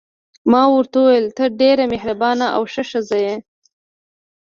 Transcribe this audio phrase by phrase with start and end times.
[0.51, 3.35] ما ورته وویل: ته ډېره مهربانه او ښه ښځه یې.